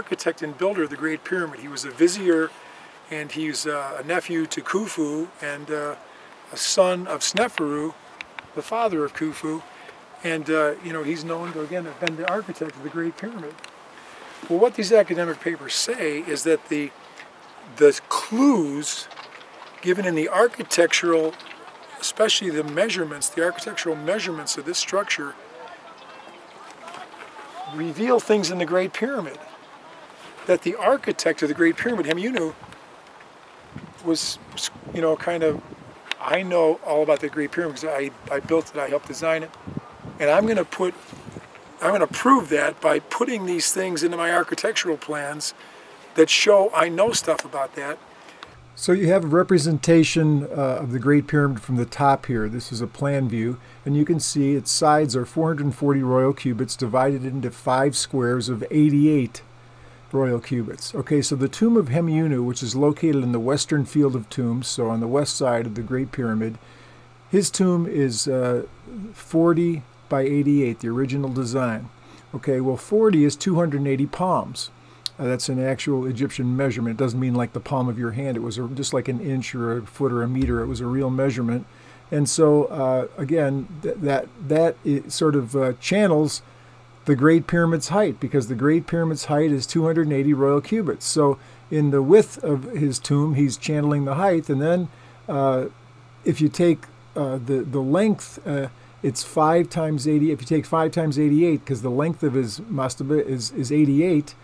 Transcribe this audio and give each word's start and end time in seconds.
architect 0.00 0.40
and 0.40 0.56
builder 0.56 0.84
of 0.84 0.88
the 0.88 0.96
Great 0.96 1.24
Pyramid. 1.24 1.60
He 1.60 1.68
was 1.68 1.84
a 1.84 1.90
vizier 1.90 2.48
and 3.10 3.30
he's 3.30 3.66
uh, 3.66 4.00
a 4.02 4.06
nephew 4.06 4.46
to 4.46 4.62
Khufu 4.62 5.28
and 5.42 5.70
uh, 5.70 5.96
a 6.50 6.56
son 6.56 7.06
of 7.06 7.20
Sneferu, 7.20 7.92
the 8.54 8.62
father 8.62 9.04
of 9.04 9.12
Khufu. 9.12 9.62
And, 10.24 10.48
uh, 10.48 10.76
you 10.82 10.94
know, 10.94 11.02
he's 11.02 11.22
known 11.22 11.52
to, 11.52 11.60
again, 11.60 11.84
have 11.84 12.00
been 12.00 12.16
the 12.16 12.26
architect 12.30 12.76
of 12.76 12.82
the 12.82 12.88
Great 12.88 13.18
Pyramid. 13.18 13.54
Well, 14.48 14.58
what 14.58 14.74
these 14.74 14.90
academic 14.90 15.38
papers 15.38 15.74
say 15.74 16.20
is 16.20 16.44
that 16.44 16.70
the, 16.70 16.90
the 17.76 18.00
clues 18.08 19.06
given 19.82 20.06
in 20.06 20.14
the 20.14 20.30
architectural, 20.30 21.34
especially 22.00 22.48
the 22.48 22.64
measurements, 22.64 23.28
the 23.28 23.44
architectural 23.44 23.96
measurements 23.96 24.56
of 24.56 24.64
this 24.64 24.78
structure, 24.78 25.34
reveal 27.74 28.18
things 28.18 28.50
in 28.50 28.56
the 28.56 28.64
Great 28.64 28.94
Pyramid. 28.94 29.38
That 30.50 30.62
the 30.62 30.74
architect 30.74 31.42
of 31.42 31.48
the 31.48 31.54
Great 31.54 31.76
Pyramid, 31.76 32.06
Hemiunu, 32.06 32.54
was, 34.04 34.40
you 34.92 35.00
know, 35.00 35.14
kind 35.14 35.44
of, 35.44 35.62
I 36.20 36.42
know 36.42 36.80
all 36.84 37.04
about 37.04 37.20
the 37.20 37.28
Great 37.28 37.52
Pyramid 37.52 37.76
because 37.76 37.88
I, 37.88 38.10
I 38.34 38.40
built 38.40 38.74
it, 38.74 38.76
I 38.76 38.88
helped 38.88 39.06
design 39.06 39.44
it. 39.44 39.50
And 40.18 40.28
I'm 40.28 40.46
going 40.46 40.56
to 40.56 40.64
put, 40.64 40.92
I'm 41.80 41.90
going 41.90 42.00
to 42.00 42.08
prove 42.08 42.48
that 42.48 42.80
by 42.80 42.98
putting 42.98 43.46
these 43.46 43.72
things 43.72 44.02
into 44.02 44.16
my 44.16 44.32
architectural 44.32 44.96
plans 44.96 45.54
that 46.16 46.28
show 46.28 46.72
I 46.74 46.88
know 46.88 47.12
stuff 47.12 47.44
about 47.44 47.76
that. 47.76 48.00
So 48.74 48.90
you 48.90 49.06
have 49.06 49.22
a 49.22 49.28
representation 49.28 50.48
uh, 50.50 50.80
of 50.80 50.90
the 50.90 50.98
Great 50.98 51.28
Pyramid 51.28 51.62
from 51.62 51.76
the 51.76 51.86
top 51.86 52.26
here. 52.26 52.48
This 52.48 52.72
is 52.72 52.80
a 52.80 52.88
plan 52.88 53.28
view, 53.28 53.60
and 53.86 53.96
you 53.96 54.04
can 54.04 54.18
see 54.18 54.56
its 54.56 54.72
sides 54.72 55.14
are 55.14 55.24
440 55.24 56.02
royal 56.02 56.32
cubits 56.32 56.74
divided 56.74 57.24
into 57.24 57.52
five 57.52 57.96
squares 57.96 58.48
of 58.48 58.64
88 58.68 59.42
royal 60.12 60.40
cubits. 60.40 60.94
Okay, 60.94 61.22
so 61.22 61.36
the 61.36 61.48
tomb 61.48 61.76
of 61.76 61.88
Hemiunu, 61.88 62.44
which 62.44 62.62
is 62.62 62.74
located 62.74 63.22
in 63.22 63.32
the 63.32 63.40
western 63.40 63.84
field 63.84 64.16
of 64.16 64.28
tombs, 64.28 64.66
so 64.66 64.88
on 64.88 65.00
the 65.00 65.08
west 65.08 65.36
side 65.36 65.66
of 65.66 65.74
the 65.74 65.82
Great 65.82 66.12
Pyramid, 66.12 66.58
his 67.30 67.50
tomb 67.50 67.86
is 67.86 68.26
uh, 68.26 68.64
40 69.12 69.82
by 70.08 70.22
88, 70.22 70.80
the 70.80 70.88
original 70.88 71.32
design. 71.32 71.88
Okay, 72.34 72.60
well 72.60 72.76
40 72.76 73.24
is 73.24 73.36
280 73.36 74.06
palms. 74.06 74.70
Uh, 75.18 75.24
that's 75.24 75.48
an 75.48 75.62
actual 75.62 76.06
Egyptian 76.06 76.56
measurement. 76.56 76.98
It 76.98 77.02
doesn't 77.02 77.20
mean 77.20 77.34
like 77.34 77.52
the 77.52 77.60
palm 77.60 77.88
of 77.88 77.98
your 77.98 78.12
hand. 78.12 78.36
It 78.36 78.40
was 78.40 78.56
a, 78.56 78.66
just 78.68 78.94
like 78.94 79.06
an 79.06 79.20
inch 79.20 79.54
or 79.54 79.78
a 79.78 79.82
foot 79.82 80.12
or 80.12 80.22
a 80.22 80.28
meter. 80.28 80.62
It 80.62 80.66
was 80.66 80.80
a 80.80 80.86
real 80.86 81.10
measurement. 81.10 81.66
And 82.10 82.28
so, 82.28 82.64
uh, 82.64 83.06
again, 83.16 83.68
th- 83.82 83.96
that 83.98 84.28
that 84.48 84.76
sort 85.08 85.36
of 85.36 85.54
uh, 85.54 85.74
channels 85.74 86.42
the 87.10 87.16
Great 87.16 87.48
Pyramid's 87.48 87.88
height 87.88 88.20
because 88.20 88.46
the 88.46 88.54
Great 88.54 88.86
Pyramid's 88.86 89.24
height 89.24 89.50
is 89.50 89.66
280 89.66 90.32
royal 90.32 90.60
cubits. 90.60 91.04
So, 91.04 91.38
in 91.68 91.90
the 91.90 92.02
width 92.02 92.42
of 92.44 92.64
his 92.64 92.98
tomb, 93.00 93.34
he's 93.34 93.56
channeling 93.56 94.04
the 94.04 94.14
height. 94.14 94.48
And 94.48 94.62
then, 94.62 94.88
uh, 95.28 95.66
if 96.24 96.40
you 96.40 96.48
take 96.48 96.84
uh, 97.16 97.38
the 97.44 97.62
the 97.62 97.80
length, 97.80 98.38
uh, 98.46 98.68
it's 99.02 99.24
five 99.24 99.68
times 99.68 100.06
80. 100.06 100.30
If 100.30 100.40
you 100.40 100.46
take 100.46 100.64
five 100.64 100.92
times 100.92 101.18
88, 101.18 101.64
because 101.64 101.82
the 101.82 101.90
length 101.90 102.22
of 102.22 102.34
his 102.34 102.60
mastaba 102.60 103.24
is 103.26 103.50
is 103.50 103.72
88 103.72 104.34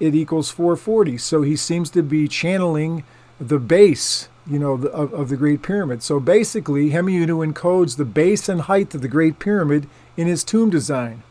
it 0.00 0.14
equals 0.14 0.50
440. 0.50 1.18
So 1.18 1.42
he 1.42 1.54
seems 1.54 1.88
to 1.90 2.02
be 2.02 2.26
channeling 2.26 3.04
the 3.38 3.58
base, 3.58 4.28
you 4.46 4.58
know, 4.58 4.76
the, 4.76 4.90
of, 4.90 5.12
of, 5.14 5.28
the 5.28 5.36
Great 5.36 5.62
Pyramid. 5.62 6.02
So 6.02 6.18
basically, 6.18 6.90
Hemiunu 6.90 7.46
encodes 7.46 7.96
the 7.96 8.04
base 8.04 8.48
and 8.48 8.62
height 8.62 8.92
of 8.94 9.02
the 9.02 9.08
Great 9.08 9.38
Pyramid 9.38 9.88
in 10.16 10.26
his 10.26 10.42
tomb 10.42 10.68
design. 10.68 11.22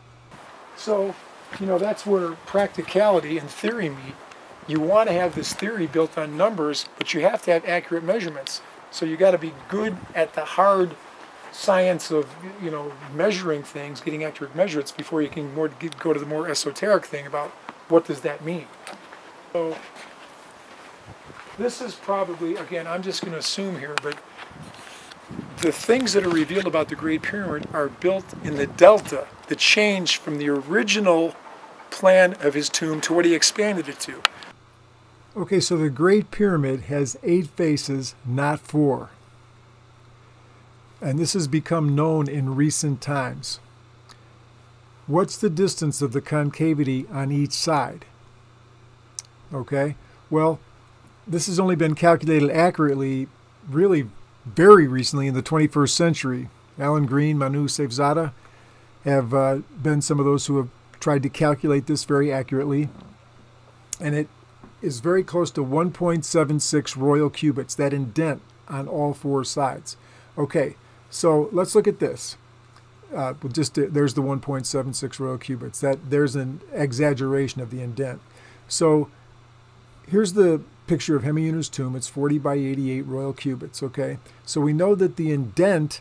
So, 0.76 1.14
you 1.60 1.66
know, 1.66 1.78
that's 1.78 2.04
where 2.04 2.32
practicality 2.46 3.38
and 3.38 3.48
theory 3.48 3.88
meet. 3.88 4.14
You 4.66 4.80
want 4.80 5.08
to 5.08 5.14
have 5.14 5.34
this 5.34 5.52
theory 5.52 5.86
built 5.86 6.16
on 6.16 6.36
numbers, 6.36 6.88
but 6.96 7.12
you 7.12 7.20
have 7.22 7.42
to 7.42 7.52
have 7.52 7.64
accurate 7.66 8.04
measurements. 8.04 8.62
So 8.90 9.04
you 9.04 9.16
got 9.16 9.32
to 9.32 9.38
be 9.38 9.52
good 9.68 9.96
at 10.14 10.34
the 10.34 10.44
hard 10.44 10.96
science 11.52 12.10
of 12.10 12.34
you 12.62 12.70
know 12.70 12.92
measuring 13.14 13.62
things, 13.62 14.00
getting 14.00 14.24
accurate 14.24 14.56
measurements 14.56 14.90
before 14.90 15.22
you 15.22 15.28
can 15.28 15.54
more 15.54 15.68
get, 15.68 15.98
go 15.98 16.12
to 16.12 16.18
the 16.18 16.26
more 16.26 16.48
esoteric 16.48 17.04
thing 17.04 17.26
about 17.26 17.50
what 17.88 18.06
does 18.06 18.20
that 18.20 18.44
mean? 18.44 18.66
So 19.52 19.76
this 21.58 21.80
is 21.80 21.94
probably, 21.94 22.56
again, 22.56 22.86
I'm 22.86 23.02
just 23.02 23.20
going 23.20 23.32
to 23.32 23.38
assume 23.38 23.78
here, 23.78 23.94
but 24.02 24.16
the 25.58 25.70
things 25.70 26.12
that 26.14 26.24
are 26.24 26.30
revealed 26.30 26.66
about 26.66 26.88
the 26.88 26.96
Great 26.96 27.22
Pyramid 27.22 27.68
are 27.72 27.88
built 27.88 28.24
in 28.42 28.56
the 28.56 28.66
delta, 28.66 29.26
the 29.48 29.56
change 29.56 30.16
from 30.16 30.38
the 30.38 30.48
original 30.48 31.34
plan 31.90 32.34
of 32.40 32.54
his 32.54 32.68
tomb 32.68 33.00
to 33.02 33.12
what 33.12 33.24
he 33.24 33.34
expanded 33.34 33.88
it 33.88 34.00
to. 34.00 34.22
Okay, 35.36 35.60
so 35.60 35.76
the 35.76 35.90
Great 35.90 36.30
Pyramid 36.30 36.82
has 36.82 37.18
eight 37.22 37.48
faces, 37.48 38.14
not 38.24 38.60
four. 38.60 39.10
And 41.00 41.18
this 41.18 41.32
has 41.32 41.48
become 41.48 41.94
known 41.94 42.28
in 42.28 42.54
recent 42.54 43.00
times. 43.00 43.60
What's 45.06 45.36
the 45.36 45.50
distance 45.50 46.00
of 46.00 46.12
the 46.12 46.20
concavity 46.20 47.06
on 47.12 47.30
each 47.30 47.52
side? 47.52 48.06
Okay, 49.52 49.96
well, 50.30 50.60
this 51.26 51.46
has 51.46 51.60
only 51.60 51.76
been 51.76 51.94
calculated 51.94 52.50
accurately 52.50 53.28
really 53.68 54.08
very 54.46 54.86
recently 54.86 55.26
in 55.26 55.34
the 55.34 55.42
21st 55.42 55.90
century. 55.90 56.48
Alan 56.78 57.06
Green, 57.06 57.38
Manu 57.38 57.66
Seyfzadeh 57.66 58.32
have 59.04 59.34
uh, 59.34 59.58
been 59.82 60.02
some 60.02 60.18
of 60.18 60.24
those 60.24 60.46
who 60.46 60.56
have 60.56 60.68
tried 61.00 61.22
to 61.22 61.28
calculate 61.28 61.86
this 61.86 62.04
very 62.04 62.32
accurately. 62.32 62.88
And 64.00 64.14
it 64.14 64.28
is 64.82 65.00
very 65.00 65.22
close 65.22 65.50
to 65.52 65.64
1.76 65.64 66.96
royal 66.96 67.30
cubits, 67.30 67.74
that 67.74 67.92
indent 67.92 68.42
on 68.68 68.88
all 68.88 69.14
four 69.14 69.44
sides. 69.44 69.96
Okay, 70.36 70.76
so 71.10 71.48
let's 71.52 71.74
look 71.74 71.86
at 71.86 72.00
this 72.00 72.36
uh, 73.14 73.34
just 73.52 73.74
to, 73.74 73.86
there's 73.88 74.14
the 74.14 74.22
1.76 74.22 75.18
royal 75.18 75.38
cubits. 75.38 75.80
That 75.80 76.10
there's 76.10 76.36
an 76.36 76.60
exaggeration 76.72 77.60
of 77.60 77.70
the 77.70 77.80
indent. 77.80 78.20
So 78.68 79.10
here's 80.08 80.32
the 80.32 80.62
picture 80.86 81.16
of 81.16 81.22
Hemiunu's 81.22 81.68
tomb. 81.68 81.96
It's 81.96 82.08
40 82.08 82.38
by 82.38 82.54
88 82.54 83.02
royal 83.02 83.32
cubits. 83.32 83.82
Okay, 83.82 84.18
so 84.44 84.60
we 84.60 84.72
know 84.72 84.94
that 84.94 85.16
the 85.16 85.32
indent 85.32 86.00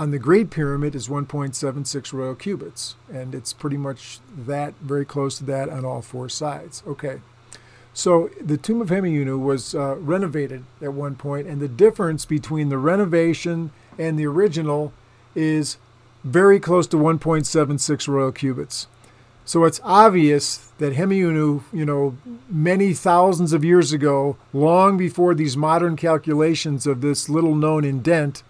on 0.00 0.12
the 0.12 0.18
Great 0.18 0.48
Pyramid 0.48 0.94
is 0.94 1.08
1.76 1.08 2.12
royal 2.14 2.34
cubits, 2.34 2.94
and 3.12 3.34
it's 3.34 3.52
pretty 3.52 3.76
much 3.76 4.18
that, 4.34 4.72
very 4.80 5.04
close 5.04 5.36
to 5.36 5.44
that 5.44 5.68
on 5.68 5.84
all 5.84 6.00
four 6.00 6.26
sides. 6.26 6.82
Okay. 6.86 7.20
So 7.92 8.30
the 8.40 8.56
tomb 8.56 8.80
of 8.80 8.88
Hemiunu 8.88 9.38
was 9.38 9.74
uh, 9.74 9.96
renovated 9.96 10.64
at 10.80 10.94
one 10.94 11.16
point, 11.16 11.46
and 11.46 11.60
the 11.60 11.68
difference 11.68 12.24
between 12.24 12.70
the 12.70 12.78
renovation 12.78 13.72
and 13.98 14.18
the 14.18 14.24
original 14.24 14.94
is 15.34 15.76
very 16.24 16.58
close 16.58 16.86
to 16.86 16.96
1.76 16.96 18.08
royal 18.08 18.32
cubits. 18.32 18.86
So 19.44 19.64
it's 19.64 19.82
obvious 19.84 20.72
that 20.78 20.94
Hemiunu, 20.94 21.62
you 21.74 21.84
know, 21.84 22.16
many 22.48 22.94
thousands 22.94 23.52
of 23.52 23.66
years 23.66 23.92
ago, 23.92 24.38
long 24.54 24.96
before 24.96 25.34
these 25.34 25.58
modern 25.58 25.94
calculations 25.96 26.86
of 26.86 27.02
this 27.02 27.28
little 27.28 27.54
known 27.54 27.84
indent, 27.84 28.42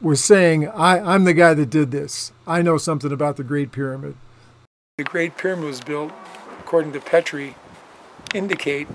was 0.00 0.22
saying, 0.22 0.68
I, 0.68 1.14
am 1.14 1.24
the 1.24 1.34
guy 1.34 1.54
that 1.54 1.70
did 1.70 1.90
this. 1.90 2.32
I 2.46 2.62
know 2.62 2.78
something 2.78 3.12
about 3.12 3.36
the 3.36 3.44
Great 3.44 3.72
Pyramid. 3.72 4.16
The 4.96 5.04
Great 5.04 5.36
Pyramid 5.36 5.64
was 5.64 5.80
built, 5.80 6.12
according 6.60 6.92
to 6.92 7.00
Petrie, 7.00 7.54
indicate 8.34 8.88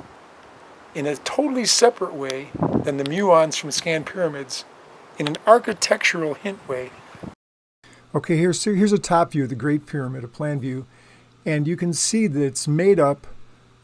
in 0.96 1.06
a 1.06 1.16
totally 1.16 1.66
separate 1.66 2.14
way 2.14 2.50
than 2.84 2.98
the 2.98 3.04
muons 3.04 3.58
from 3.58 3.72
ScanPyramids, 3.72 4.64
in 5.18 5.28
an 5.28 5.38
architectural 5.46 6.34
hint 6.34 6.68
way 6.68 6.92
Okay, 8.16 8.38
here's, 8.38 8.64
here's 8.64 8.94
a 8.94 9.00
top 9.00 9.32
view 9.32 9.44
of 9.44 9.50
the 9.50 9.56
Great 9.56 9.88
Pyramid, 9.88 10.24
a 10.24 10.28
plan 10.28 10.60
view, 10.60 10.86
and 11.48 11.68
you 11.68 11.76
can 11.76 11.94
see 11.94 12.28
that 12.28 12.44
it's 12.44 12.68
made 12.68 13.00
up 13.00 13.26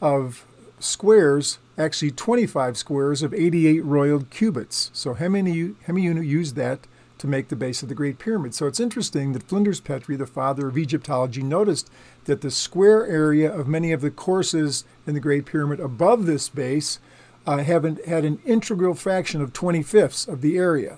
of 0.02 0.46
squares, 0.80 1.58
actually 1.80 2.12
25 2.12 2.78
squares 2.78 3.24
of 3.24 3.34
88 3.34 3.84
royal 3.84 4.22
cubits. 4.22 4.92
So 4.94 5.16
Hemiunu 5.16 6.24
used 6.24 6.56
that 6.58 6.82
to 7.20 7.28
make 7.28 7.50
the 7.50 7.56
base 7.56 7.84
of 7.84 7.90
the 7.90 7.96
Great 7.96 8.18
Pyramid. 8.18 8.56
So 8.56 8.66
it's 8.66 8.80
interesting 8.80 9.34
that 9.34 9.44
Flinders 9.44 9.80
Petrie, 9.80 10.16
the 10.16 10.26
father 10.26 10.70
of 10.70 10.78
Egyptology, 10.78 11.44
noticed 11.44 11.90
that 12.26 12.42
the 12.42 12.50
square 12.50 13.06
area 13.06 13.54
of 13.54 13.68
many 13.68 13.92
of 13.92 14.02
the 14.02 14.10
courses 14.10 14.86
in 15.06 15.14
the 15.14 15.20
Great 15.20 15.46
Pyramid 15.46 15.80
above 15.80 16.26
this 16.26 16.50
base 16.50 17.00
uh, 17.46 17.58
have 17.58 17.86
an, 17.86 18.00
had 18.08 18.26
an 18.26 18.40
integral 18.46 18.94
fraction 18.94 19.42
of 19.42 19.54
25ths 19.54 20.28
of 20.28 20.42
the 20.42 20.58
area. 20.58 20.98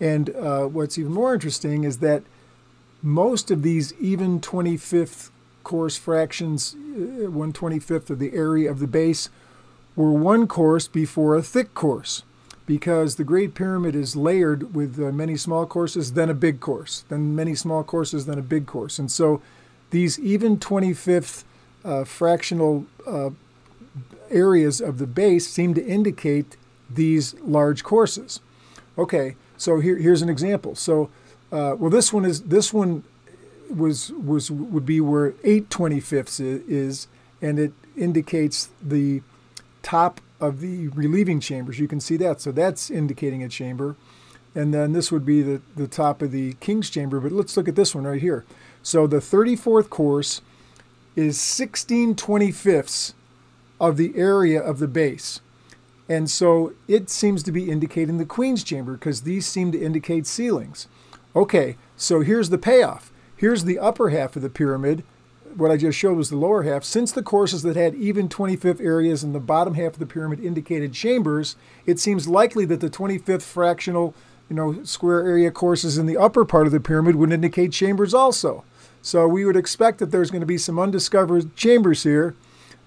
And 0.00 0.30
uh, 0.30 0.64
what's 0.64 0.98
even 0.98 1.12
more 1.12 1.34
interesting 1.34 1.84
is 1.84 1.98
that 1.98 2.22
most 3.02 3.50
of 3.50 3.62
these 3.62 3.92
even 4.00 4.40
25th 4.40 5.30
course 5.62 5.96
fractions, 5.96 6.74
uh, 6.74 7.30
1 7.30 7.52
25th 7.52 8.08
of 8.08 8.18
the 8.18 8.32
area 8.32 8.70
of 8.70 8.78
the 8.78 8.86
base, 8.86 9.28
were 9.94 10.12
one 10.12 10.46
course 10.46 10.88
before 10.88 11.36
a 11.36 11.42
thick 11.42 11.74
course 11.74 12.22
because 12.66 13.16
the 13.16 13.24
Great 13.24 13.54
Pyramid 13.54 13.94
is 13.94 14.16
layered 14.16 14.74
with 14.74 14.98
uh, 14.98 15.12
many 15.12 15.36
small 15.36 15.66
courses, 15.66 16.14
then 16.14 16.30
a 16.30 16.34
big 16.34 16.60
course, 16.60 17.04
then 17.08 17.34
many 17.34 17.54
small 17.54 17.84
courses, 17.84 18.26
then 18.26 18.38
a 18.38 18.42
big 18.42 18.66
course. 18.66 18.98
And 18.98 19.10
so 19.10 19.42
these 19.90 20.18
even 20.18 20.58
25th 20.58 21.44
uh, 21.84 22.04
fractional 22.04 22.86
uh, 23.06 23.30
areas 24.30 24.80
of 24.80 24.98
the 24.98 25.06
base 25.06 25.48
seem 25.48 25.74
to 25.74 25.84
indicate 25.84 26.56
these 26.88 27.34
large 27.40 27.84
courses. 27.84 28.40
Okay, 28.96 29.36
so 29.56 29.80
here, 29.80 29.96
here's 29.96 30.22
an 30.22 30.28
example. 30.28 30.74
So, 30.74 31.10
uh, 31.52 31.76
well, 31.78 31.90
this 31.90 32.12
one 32.12 32.24
is 32.24 32.42
this 32.42 32.72
one 32.72 33.04
was 33.68 34.10
was 34.12 34.50
would 34.50 34.86
be 34.86 35.00
where 35.00 35.34
8 35.44 35.68
25ths 35.68 36.68
is, 36.68 37.08
and 37.42 37.58
it 37.58 37.72
indicates 37.96 38.68
the 38.82 39.22
top 39.82 40.20
of 40.40 40.60
the 40.60 40.88
relieving 40.88 41.40
chambers. 41.40 41.78
You 41.78 41.88
can 41.88 42.00
see 42.00 42.16
that. 42.18 42.40
So 42.40 42.52
that's 42.52 42.90
indicating 42.90 43.42
a 43.42 43.48
chamber. 43.48 43.96
And 44.54 44.72
then 44.72 44.92
this 44.92 45.10
would 45.10 45.26
be 45.26 45.42
the, 45.42 45.60
the 45.74 45.88
top 45.88 46.22
of 46.22 46.30
the 46.30 46.54
king's 46.54 46.90
chamber. 46.90 47.20
But 47.20 47.32
let's 47.32 47.56
look 47.56 47.68
at 47.68 47.76
this 47.76 47.94
one 47.94 48.04
right 48.04 48.20
here. 48.20 48.44
So 48.82 49.06
the 49.06 49.16
34th 49.16 49.90
course 49.90 50.42
is 51.16 51.40
16 51.40 52.14
25ths 52.14 53.14
of 53.80 53.96
the 53.96 54.12
area 54.16 54.60
of 54.60 54.78
the 54.78 54.88
base. 54.88 55.40
And 56.08 56.30
so 56.30 56.74
it 56.86 57.08
seems 57.08 57.42
to 57.44 57.52
be 57.52 57.70
indicating 57.70 58.18
the 58.18 58.26
queen's 58.26 58.62
chamber 58.62 58.92
because 58.92 59.22
these 59.22 59.46
seem 59.46 59.72
to 59.72 59.80
indicate 59.80 60.26
ceilings. 60.26 60.86
Okay, 61.34 61.76
so 61.96 62.20
here's 62.20 62.50
the 62.50 62.58
payoff. 62.58 63.10
Here's 63.36 63.64
the 63.64 63.78
upper 63.78 64.10
half 64.10 64.36
of 64.36 64.42
the 64.42 64.50
pyramid. 64.50 65.02
What 65.56 65.70
I 65.70 65.76
just 65.76 65.96
showed 65.96 66.16
was 66.16 66.30
the 66.30 66.36
lower 66.36 66.64
half. 66.64 66.82
Since 66.82 67.12
the 67.12 67.22
courses 67.22 67.62
that 67.62 67.76
had 67.76 67.94
even 67.94 68.28
25th 68.28 68.80
areas 68.80 69.22
and 69.22 69.34
the 69.34 69.40
bottom 69.40 69.74
half 69.74 69.92
of 69.92 69.98
the 70.00 70.06
pyramid 70.06 70.40
indicated 70.40 70.92
chambers, 70.92 71.54
it 71.86 72.00
seems 72.00 72.26
likely 72.26 72.64
that 72.64 72.80
the 72.80 72.90
25th 72.90 73.42
fractional, 73.42 74.14
you 74.50 74.56
know, 74.56 74.82
square 74.82 75.20
area 75.20 75.52
courses 75.52 75.96
in 75.96 76.06
the 76.06 76.16
upper 76.16 76.44
part 76.44 76.66
of 76.66 76.72
the 76.72 76.80
pyramid 76.80 77.14
would 77.16 77.32
indicate 77.32 77.70
chambers 77.70 78.12
also. 78.12 78.64
So 79.00 79.28
we 79.28 79.44
would 79.44 79.56
expect 79.56 79.98
that 79.98 80.10
there's 80.10 80.30
going 80.30 80.40
to 80.40 80.46
be 80.46 80.58
some 80.58 80.78
undiscovered 80.78 81.54
chambers 81.54 82.02
here. 82.02 82.34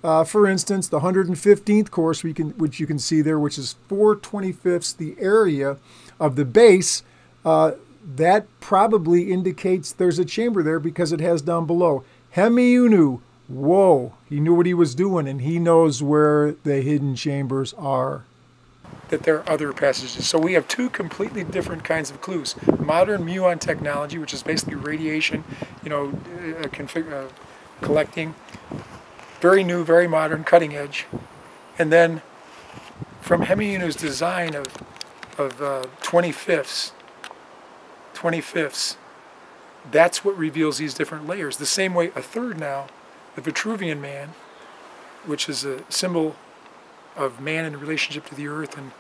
Uh, 0.04 0.24
for 0.24 0.46
instance, 0.46 0.88
the 0.90 1.00
115th 1.00 1.90
course, 1.90 2.24
we 2.24 2.34
can, 2.34 2.50
which 2.52 2.80
you 2.80 2.88
can 2.88 3.00
see 3.00 3.22
there, 3.22 3.40
which 3.40 3.58
is 3.58 3.76
4 3.88 4.18
25ths 4.18 4.98
the 4.98 5.16
area 5.20 5.78
of 6.20 6.36
the 6.36 6.46
base, 6.46 7.04
uh, 7.46 7.72
that 8.16 8.48
probably 8.60 9.32
indicates 9.32 9.92
there's 9.92 10.18
a 10.20 10.26
chamber 10.26 10.64
there 10.64 10.80
because 10.80 11.12
it 11.12 11.20
has 11.20 11.42
down 11.42 11.66
below. 11.66 12.04
Hemiunu, 12.38 13.20
whoa, 13.48 14.14
he 14.30 14.40
knew 14.40 14.54
what 14.54 14.68
he 14.68 14.74
was 14.76 14.94
doing 14.94 15.28
and 15.28 15.42
he 15.42 15.58
knows 15.58 16.04
where 16.04 16.52
the 16.64 16.82
hidden 16.82 17.16
chambers 17.16 17.74
are. 17.74 18.26
That 19.10 19.24
there 19.24 19.38
are 19.40 19.50
other 19.50 19.74
passages. 19.74 20.30
So 20.30 20.38
we 20.38 20.54
have 20.54 20.68
two 20.68 20.92
completely 20.92 21.44
different 21.44 21.84
kinds 21.84 22.12
of 22.12 22.22
clues. 22.22 22.56
Modern 22.78 23.26
muon 23.26 23.60
technology, 23.60 24.20
which 24.20 24.36
is 24.36 24.44
basically 24.44 24.76
radiation, 24.76 25.46
you 25.84 25.90
know, 25.90 26.10
uh, 26.10 26.68
config- 26.68 27.12
uh, 27.12 27.30
collecting. 27.82 28.36
Very 29.42 29.64
new, 29.64 29.84
very 29.84 30.08
modern, 30.08 30.44
cutting 30.44 30.76
edge. 30.76 31.08
And 31.80 31.92
then 31.92 32.22
from 33.20 33.46
Hemiunu's 33.46 33.96
design 33.96 34.54
of, 34.54 34.68
of 35.40 35.60
uh, 35.60 35.86
25ths, 36.04 36.92
25ths, 38.14 38.96
that's 39.92 40.24
what 40.24 40.38
reveals 40.38 40.78
these 40.78 40.94
different 40.94 41.28
layers. 41.28 41.58
The 41.58 41.66
same 41.66 41.94
way 41.94 42.08
a 42.16 42.22
third 42.22 42.60
now, 42.60 42.88
the 43.36 43.42
Vitruvian 43.42 44.00
man, 44.00 44.30
which 45.26 45.48
is 45.50 45.64
a 45.66 45.84
symbol 45.90 46.36
of 47.16 47.42
man 47.42 47.66
in 47.66 47.80
relationship 47.80 48.26
to 48.28 48.36
the 48.36 48.48
earth, 48.48 48.78
and 48.78 48.92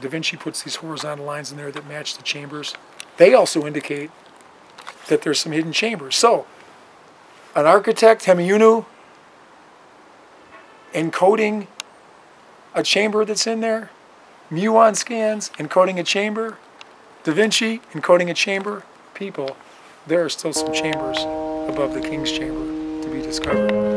Da 0.00 0.08
Vinci 0.08 0.36
puts 0.36 0.62
these 0.62 0.76
horizontal 0.76 1.24
lines 1.24 1.50
in 1.50 1.58
there 1.58 1.70
that 1.70 1.86
match 1.86 2.16
the 2.16 2.22
chambers. 2.22 2.74
They 3.18 3.34
also 3.34 3.66
indicate 3.66 4.10
that 5.08 5.22
there's 5.22 5.40
some 5.40 5.52
hidden 5.52 5.72
chambers. 5.72 6.16
So, 6.16 6.46
an 7.54 7.66
architect, 7.66 8.24
Hemiunu, 8.24 8.86
encoding 10.92 11.66
a 12.74 12.82
chamber 12.82 13.24
that's 13.24 13.46
in 13.46 13.60
there, 13.60 13.90
muon 14.50 14.96
scans 14.96 15.50
encoding 15.50 15.98
a 15.98 16.02
chamber, 16.02 16.58
Da 17.24 17.32
Vinci 17.32 17.78
encoding 17.92 18.30
a 18.30 18.34
chamber, 18.34 18.84
people, 19.14 19.56
there 20.06 20.24
are 20.24 20.28
still 20.28 20.52
some 20.52 20.72
chambers 20.72 21.18
above 21.68 21.94
the 21.94 22.00
king's 22.00 22.32
chamber 22.32 23.02
to 23.02 23.08
be 23.10 23.22
discovered. 23.22 23.91